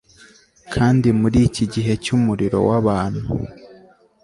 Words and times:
kandi 0.73 1.07
muriki 1.19 1.63
gihe 1.73 1.93
cyumuriro 2.03 2.57
wabantu 2.69 3.25